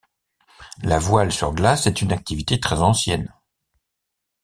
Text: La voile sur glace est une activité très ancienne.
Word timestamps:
La 0.81 0.97
voile 0.97 1.31
sur 1.31 1.53
glace 1.53 1.85
est 1.85 2.01
une 2.01 2.11
activité 2.11 2.59
très 2.59 2.81
ancienne. 2.81 3.31